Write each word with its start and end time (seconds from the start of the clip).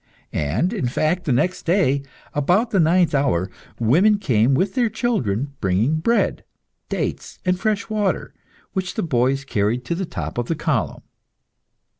And, 0.33 0.73
in 0.73 0.87
fact, 0.87 1.25
the 1.25 1.31
next 1.31 1.61
day, 1.61 2.01
about 2.33 2.71
the 2.71 2.79
ninth 2.79 3.13
hour, 3.13 3.51
women 3.79 4.17
came 4.17 4.55
with 4.55 4.73
their 4.73 4.89
children, 4.89 5.53
bringing 5.61 5.99
bread, 5.99 6.43
dates, 6.89 7.37
and 7.45 7.59
fresh 7.59 7.87
water, 7.87 8.33
which 8.73 8.95
the 8.95 9.03
boys 9.03 9.45
carried 9.45 9.85
to 9.85 9.93
the 9.93 10.05
top 10.07 10.39
of 10.39 10.47
the 10.47 10.55
column. 10.55 11.03